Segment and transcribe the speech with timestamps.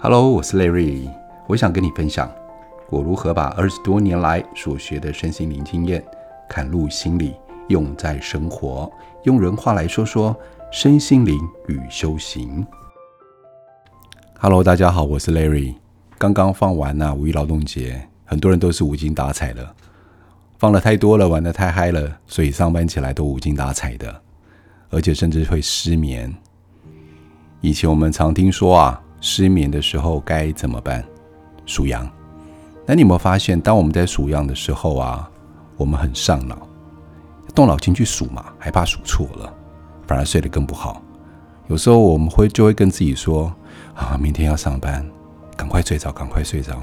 [0.00, 1.10] Hello，我是 Larry，
[1.48, 2.32] 我想跟你分享
[2.88, 6.04] 我如何把二十多年来所学的身心灵经验，
[6.48, 7.34] 嵌入心里，
[7.66, 8.88] 用在生活。
[9.24, 10.36] 用人话来说说
[10.70, 12.64] 身心灵与修行。
[14.38, 15.74] Hello，大家好，我是 Larry。
[16.16, 19.74] 刚刚放完了五一劳动节，很多人都是无精打采了，
[20.58, 24.22] 放了太多了，玩得太嗨了，所以上班起来都无精打采的，
[24.90, 26.32] 而且甚至会失眠。
[27.60, 29.02] 以前我们常听说啊。
[29.20, 31.04] 失眠的时候该怎么办？
[31.66, 32.08] 数羊。
[32.86, 35.28] 那你有没有发现，当我们在数羊的时候啊，
[35.76, 36.66] 我们很上脑，
[37.54, 39.52] 动脑筋去数嘛，还怕数错了，
[40.06, 41.02] 反而睡得更不好。
[41.66, 43.52] 有时候我们会就会跟自己说
[43.94, 45.06] ：“啊，明天要上班，
[45.54, 46.82] 赶快睡着，赶快睡着。”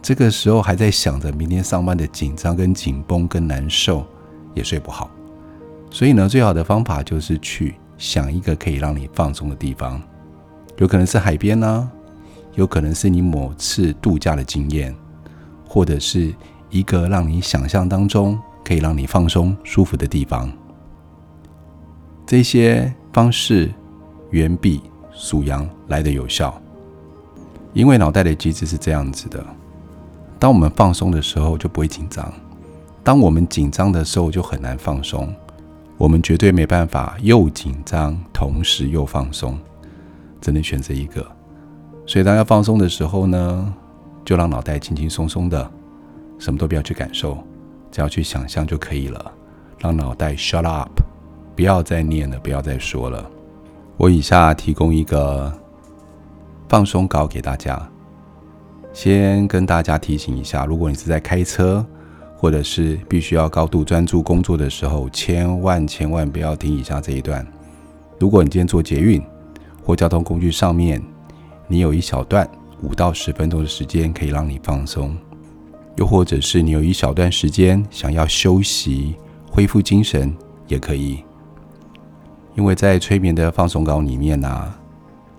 [0.00, 4.06] 这个时候还在想着明天上班的紧张、跟紧绷、跟难受，
[4.54, 5.10] 也睡不好。
[5.90, 10.00] 所以呢，最好的方法就是去想一个可以让你放松的地方。
[10.76, 11.90] 有可能是海边呢、
[12.54, 14.94] 有可能是你某次度假的经验，
[15.68, 16.34] 或者是
[16.70, 20.50] 一个让你想象当中可以让你放松舒服的地方。
[22.26, 23.72] 这些方式
[24.30, 24.80] 远比
[25.12, 26.60] 数羊来得有效，
[27.72, 29.44] 因为脑袋的机制是这样子的：
[30.38, 32.32] 当我们放松的时候就不会紧张，
[33.02, 35.32] 当我们紧张的时候就很难放松。
[35.96, 39.56] 我们绝对没办法又紧张同时又放松。
[40.44, 41.26] 只能选择一个，
[42.04, 43.74] 所以当要放松的时候呢，
[44.26, 45.70] 就让脑袋轻轻松松的，
[46.38, 47.38] 什么都不要去感受，
[47.90, 49.32] 只要去想象就可以了。
[49.78, 51.00] 让脑袋 shut up，
[51.56, 53.24] 不要再念了，不要再说了。
[53.96, 55.50] 我以下提供一个
[56.68, 57.80] 放松稿给大家，
[58.92, 61.82] 先跟大家提醒一下，如果你是在开车，
[62.36, 67.46] 或者是必须要高度专注工作的时候，千万千万不要听以下这一段。
[68.18, 69.22] 如果你今天坐捷运，
[69.84, 71.02] 或交通工具上面，
[71.68, 72.48] 你有一小段
[72.82, 75.14] 五到十分钟的时间可以让你放松，
[75.96, 79.14] 又或者是你有一小段时间想要休息、
[79.50, 80.34] 恢复精神，
[80.66, 81.22] 也可以。
[82.54, 84.74] 因为在催眠的放松稿里面啊，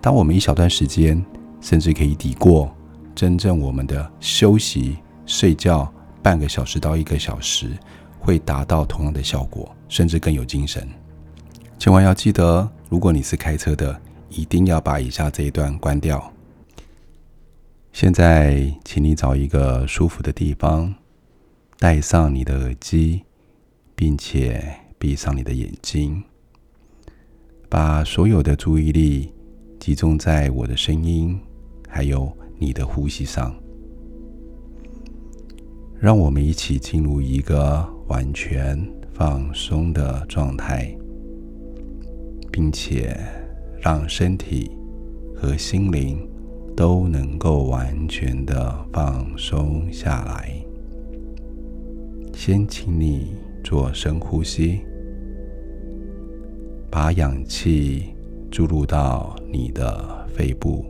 [0.00, 1.24] 当我们一小段时间，
[1.60, 2.68] 甚至可以抵过
[3.14, 5.88] 真正我们的休息、睡觉
[6.20, 7.70] 半个小时到一个小时，
[8.18, 10.88] 会达到同样的效果，甚至更有精神。
[11.78, 14.00] 千万要记得，如果你是开车的。
[14.34, 16.32] 一定要把以下这一段关掉。
[17.92, 20.94] 现在，请你找一个舒服的地方，
[21.78, 23.22] 戴上你的耳机，
[23.94, 24.64] 并且
[24.98, 26.22] 闭上你的眼睛，
[27.68, 29.30] 把所有的注意力
[29.78, 31.38] 集中在我的声音，
[31.86, 33.54] 还有你的呼吸上。
[36.00, 38.82] 让我们一起进入一个完全
[39.12, 40.96] 放松的状态，
[42.50, 43.20] 并且。
[43.82, 44.70] 让身体
[45.34, 46.16] 和心灵
[46.76, 50.54] 都能够完全的放松下来。
[52.32, 53.34] 先请你
[53.64, 54.80] 做深呼吸，
[56.88, 58.14] 把氧气
[58.52, 60.84] 注入到你的肺部，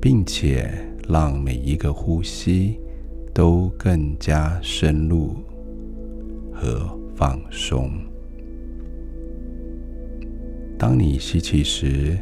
[0.00, 0.72] 并且
[1.06, 2.80] 让每一个呼吸
[3.34, 5.36] 都更加深入
[6.52, 7.90] 和放松。
[10.82, 12.18] 当你吸气时，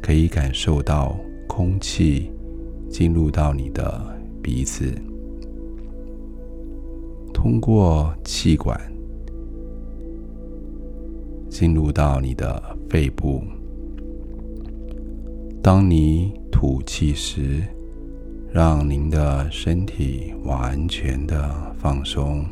[0.00, 1.14] 可以感受到
[1.46, 2.32] 空气
[2.88, 4.90] 进入到你的鼻子，
[7.34, 8.80] 通过气管
[11.50, 13.42] 进入到你的肺部。
[15.62, 17.62] 当你吐气时，
[18.50, 22.42] 让您的身体完全的放松，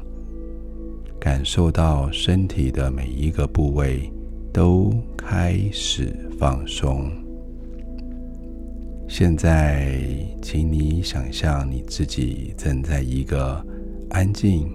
[1.19, 4.12] 感受到身体的每一个部位。
[4.53, 7.11] 都开始放松。
[9.09, 10.00] 现在，
[10.41, 13.65] 请你想象你自己站在一个
[14.11, 14.71] 安静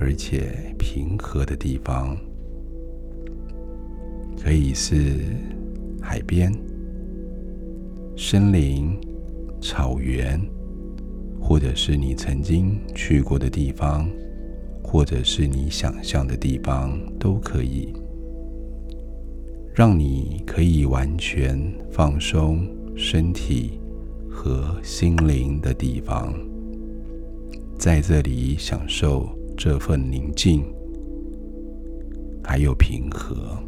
[0.00, 2.16] 而且平和的地方，
[4.40, 5.20] 可以是
[6.00, 6.52] 海边、
[8.16, 8.96] 森林、
[9.60, 10.40] 草原，
[11.40, 14.08] 或者是你曾经去过的地方，
[14.82, 17.92] 或者是你想象的地方，都可以。
[19.74, 21.60] 让你可以完全
[21.90, 23.72] 放松身体
[24.30, 26.32] 和心灵的地方，
[27.76, 30.62] 在这里享受这份宁静，
[32.44, 33.58] 还有平和。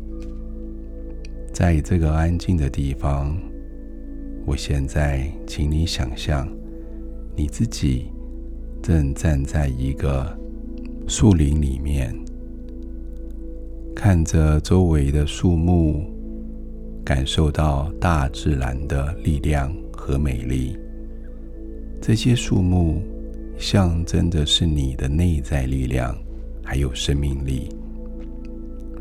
[1.52, 3.36] 在这个安静的地方，
[4.46, 6.48] 我现在请你想象，
[7.34, 8.12] 你自己
[8.80, 10.38] 正站在一个
[11.08, 12.14] 树林里面。
[13.96, 16.04] 看着周围的树木，
[17.02, 20.76] 感受到大自然的力量和美丽。
[21.98, 23.02] 这些树木
[23.56, 26.14] 象征的是你的内在力量，
[26.62, 27.70] 还有生命力，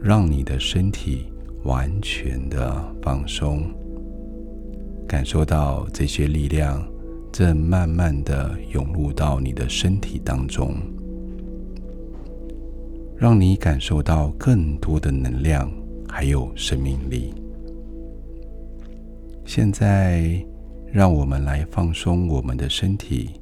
[0.01, 1.25] 让你的身体
[1.65, 3.63] 完全的放松，
[5.05, 6.81] 感受到这些力量
[7.33, 10.77] 正慢慢的涌入到你的身体当中，
[13.17, 15.71] 让你感受到更多的能量，
[16.07, 17.33] 还有生命力。
[19.45, 20.45] 现在，
[20.91, 23.39] 让我们来放松我们的身体，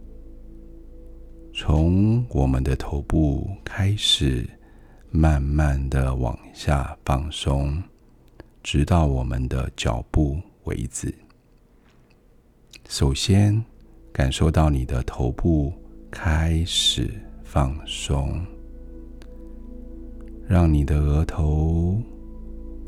[1.53, 4.47] 从我们的头部开始，
[5.09, 7.81] 慢慢的往下放松，
[8.61, 11.13] 直到我们的脚部为止。
[12.87, 13.63] 首先，
[14.11, 15.73] 感受到你的头部
[16.11, 17.09] 开始
[17.43, 18.39] 放松，
[20.47, 22.01] 让你的额头、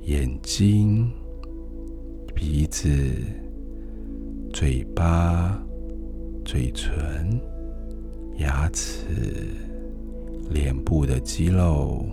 [0.03, 1.09] 眼睛。
[2.37, 2.89] 鼻子、
[4.51, 5.57] 嘴巴、
[6.43, 7.39] 嘴唇、
[8.39, 9.55] 牙齿、
[10.49, 12.05] 脸部的肌肉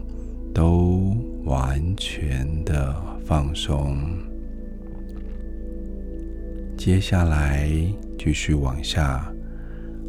[0.55, 2.95] 都完全的
[3.25, 3.99] 放松。
[6.79, 7.69] 接下来
[8.17, 9.29] 继续往下，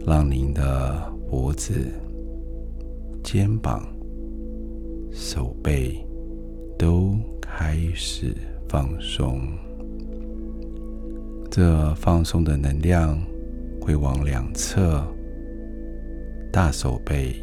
[0.06, 1.74] 让您的脖子、
[3.24, 3.84] 肩膀、
[5.16, 6.04] 手背
[6.76, 8.36] 都开始
[8.68, 9.42] 放松。
[11.52, 13.22] 这放松的能量
[13.80, 15.06] 会往两侧、
[16.52, 17.36] 大手背、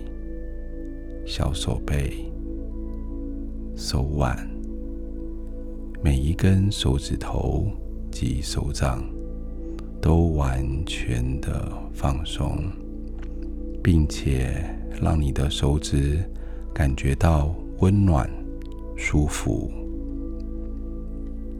[1.24, 2.12] 小手背、
[3.76, 4.36] 手腕、
[6.02, 7.68] 每一根手指头
[8.10, 9.08] 及手掌
[10.00, 12.64] 都完全的放松，
[13.80, 16.18] 并且让你的手指
[16.80, 18.26] 感觉到温暖、
[18.96, 19.70] 舒服。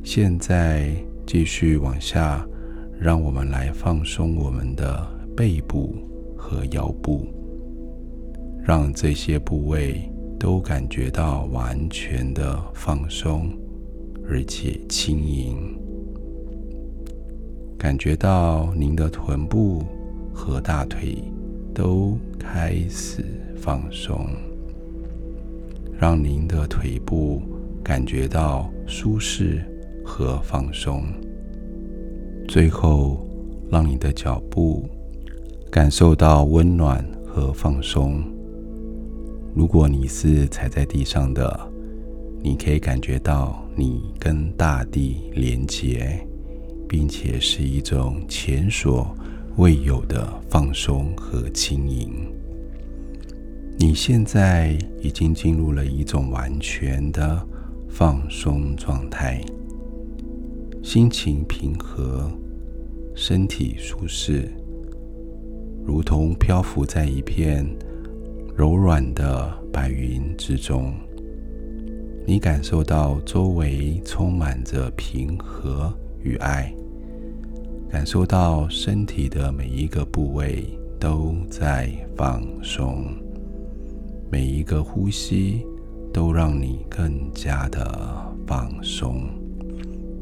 [0.02, 0.90] 现在。
[1.26, 2.44] 继续往下，
[2.99, 5.06] 让我们来放松我们的
[5.37, 5.94] 背部
[6.37, 7.25] 和腰部，
[8.64, 13.49] 让这些部位都感觉到完全的放松，
[14.28, 15.78] 而且轻盈。
[17.78, 19.84] 感觉到您的臀部
[20.34, 21.23] 和大腿
[21.73, 23.25] 都开始
[23.55, 24.26] 放松，
[26.00, 27.43] 让您的腿部
[27.85, 29.62] 感觉到舒适。
[30.02, 31.05] 和放松，
[32.49, 33.25] 最后
[33.70, 34.88] 让你的脚步
[35.70, 38.20] 感受到温暖和放松。
[39.55, 41.61] 如果你是踩在地上的，
[42.43, 46.19] 你可以感觉到你跟大地连结，
[46.88, 49.14] 并且是一种前所
[49.58, 52.11] 未有的放松和轻盈。
[53.82, 57.42] 你现在已经进入了一种完全的
[57.88, 59.40] 放松状态。
[60.82, 62.30] 心情平和，
[63.14, 64.52] 身体舒适，
[65.82, 67.66] 如同漂浮在一片
[68.54, 70.92] 柔软的白云之中。
[72.26, 75.90] 你感受到周围充满着平和
[76.22, 76.70] 与爱，
[77.88, 80.66] 感受到身体的每一个部位
[80.98, 83.06] 都在放松，
[84.30, 85.66] 每一个呼吸
[86.12, 89.28] 都让你更加的放松。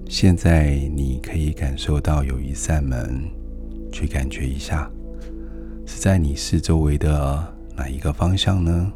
[0.08, 3.22] 现在你可以感受到有一扇门，
[3.92, 4.90] 去感觉一下，
[5.84, 8.90] 是在你四周围的哪一个方向呢？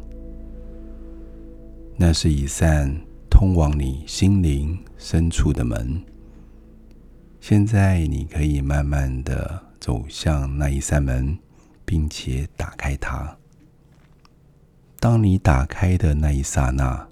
[1.95, 2.91] 那是一扇
[3.29, 6.01] 通往你心灵深处的门。
[7.39, 11.37] 现在你可以慢慢的走向那一扇门，
[11.85, 13.37] 并且打开它。
[15.03, 17.05] 当你打开的那一刹那，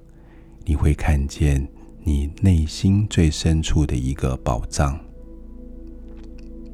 [0.63, 1.67] 你会看见。
[2.03, 4.98] 你内心最深处的一个宝藏，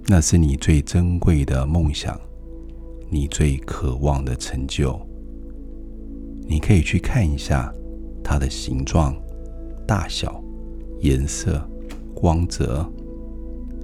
[0.06, 2.18] 那是你最珍贵的梦想，
[3.10, 4.98] 你最渴望的成就。
[6.48, 7.74] 你可以去看一下
[8.24, 9.14] 它的形状、
[9.88, 10.40] 大小、
[11.02, 11.68] 颜色、
[12.14, 12.88] 光泽，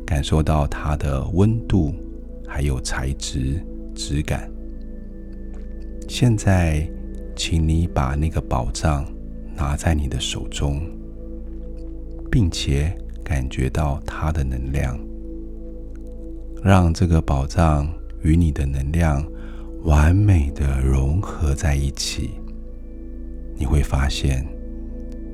[0.05, 1.91] 感受到它的温度，
[2.47, 3.59] 还有材质、
[3.95, 4.47] 质感。
[6.07, 6.87] 现在，
[7.45, 9.05] 请你把那个宝藏
[9.53, 10.81] 拿在你的手中。
[12.31, 12.91] 并且
[13.23, 14.97] 感觉到它的能量，
[16.63, 17.87] 让这个宝藏
[18.23, 19.23] 与你的能量
[19.83, 22.31] 完美的融合在一起。
[23.55, 24.43] 你会发现，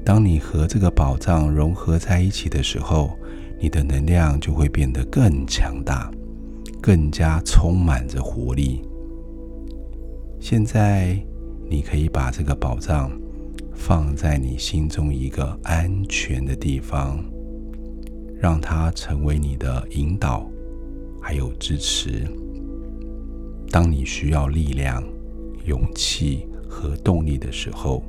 [0.03, 3.11] 当你和这个宝藏融合在一起的时候，
[3.61, 6.11] 你的能量就会变得更强大，
[6.81, 8.81] 更加充满着活力。
[10.41, 11.17] 现在，
[11.69, 13.11] 你可以把这个宝藏。
[13.73, 17.23] 放在你心中一个安全的地方，
[18.37, 20.51] 让它成为你的引导、
[21.21, 22.27] 还有支持。
[23.71, 25.01] 当你需要力量、
[25.65, 28.03] 勇气和动力的时候，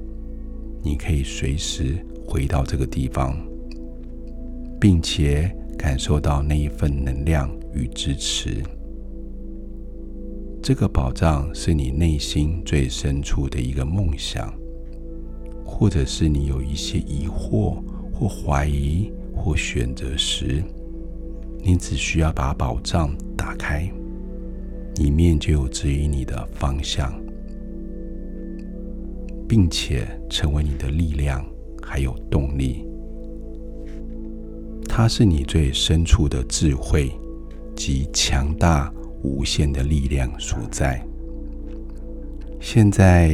[0.83, 3.39] 你可以随时回到这个地方，
[4.81, 8.61] 并且感受到那一份能量与支持。
[10.73, 14.55] 这个宝藏是你内心最深处的一个梦想，
[15.65, 17.83] 或者是你有一些疑惑
[18.15, 20.63] 或怀疑或选择时，
[21.59, 23.91] 你只需要把宝藏打开。
[24.99, 27.21] 里面就有指引你的方向，
[29.49, 31.45] 并且成为你的力量，
[31.83, 32.87] 还有动力。
[34.89, 37.11] 它是你最深处的智慧
[37.75, 41.05] 及强大无限的力量所在。
[42.61, 43.31] 现在，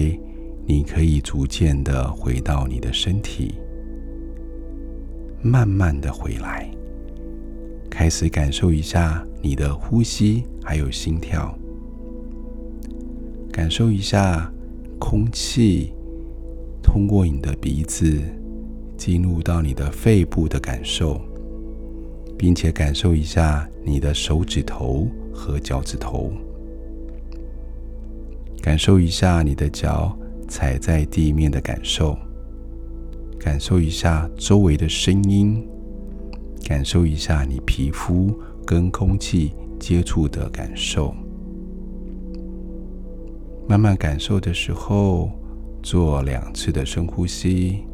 [0.67, 3.55] 你可以逐渐的回到你的身体，
[5.43, 6.71] 慢慢的回来，
[7.91, 10.45] 开始感受一下你的呼吸。
[10.69, 11.57] 还有心跳，
[13.53, 14.53] 感受一下
[14.99, 15.93] 空气
[16.83, 18.21] 通过你的鼻子
[18.97, 21.21] 进入到你的肺部的感受，
[22.37, 26.33] 并且感受一下你的手指头和脚趾头，
[28.63, 30.17] 感受一下你的脚
[30.49, 32.17] 踩在地面的感受，
[33.39, 35.63] 感受一下周围的声音，
[36.65, 39.53] 感受一下你皮肤跟空气。
[39.79, 41.15] 接触的感受，
[43.69, 45.31] 慢慢感受的时候，
[45.83, 47.85] 做两次的深呼吸，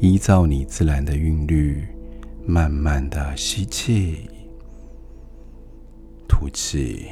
[0.00, 1.82] 依照你自然的韵律，
[2.44, 4.28] 慢慢的吸气，
[6.40, 7.06] 吐气，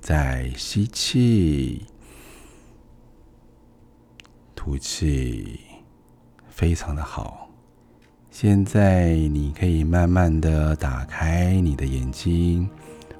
[0.00, 1.84] 再吸气，
[4.54, 5.60] 吐气，
[6.48, 7.50] 非常的好。
[8.30, 12.66] 现在你可以慢慢的打开你的眼睛，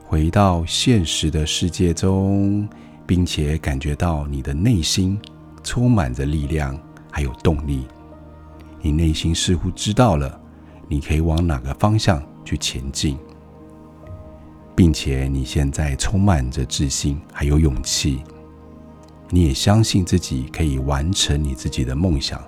[0.07, 2.67] 回到现实的世界中，
[3.07, 5.21] 并且感觉到你的内心
[5.63, 6.81] 充满着力量
[7.13, 7.87] 还有动力。
[8.81, 10.41] 你内心似乎知道了
[10.89, 13.19] 你可以往哪个方向去前进，
[14.79, 18.23] 并且你现在充满着自信还有勇气。
[19.29, 22.41] 你也相信自己可以完成你自己的梦想，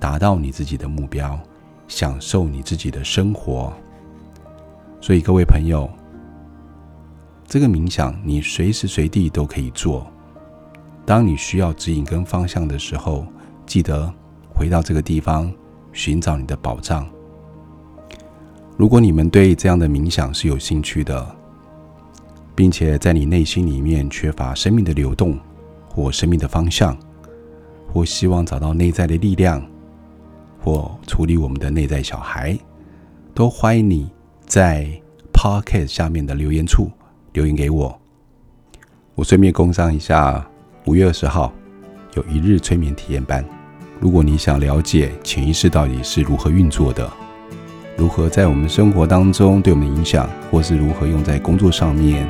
[0.00, 1.38] 达到你自己的目标。
[1.86, 3.72] 享受你自己的生活，
[5.00, 5.88] 所以各位朋友，
[7.46, 10.06] 这个冥想你随时随地都可以做。
[11.06, 13.26] 当你需要指引跟方向的时候，
[13.64, 14.12] 记得
[14.54, 15.50] 回到这个地方
[15.94, 17.08] 寻找你的宝藏。
[18.76, 21.36] 如果你们对这样的冥想是有兴趣的，
[22.58, 25.38] 并且在你内心里面缺乏生命的流动
[25.88, 26.98] 或生命的方向，
[27.86, 29.64] 或希望找到内在的力量。
[30.60, 32.58] 或处理我们的内在小孩，
[33.32, 34.10] 都欢迎你
[34.44, 34.90] 在
[35.32, 36.90] Podcast 下面的留言处
[37.32, 37.96] 留言给我。
[39.14, 40.44] 我顺便工商一下，
[40.86, 41.52] 五月二十号
[42.16, 43.44] 有一日催眠体验班。
[44.00, 47.08] 如果你想了解潜意识到底是如何运作的，
[47.98, 52.28] 如何在我们生活当中对我们影响，或是如何用在工作上面、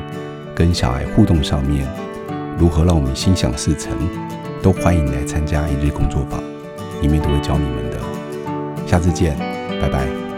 [0.55, 1.87] 跟小孩互动上面，
[2.57, 3.91] 如何让我们心想事成，
[4.63, 6.41] 都欢迎来参加一日工作坊，
[7.03, 7.99] 里面都会教你们的。
[8.87, 9.37] 下次见，
[9.79, 10.28] 拜拜。